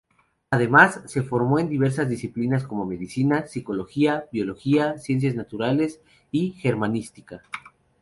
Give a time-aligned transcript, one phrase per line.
[0.49, 7.43] Además, se formó en diversas disciplinas como Medicina, Psicología, Biología, Ciencias Naturales y Germanística.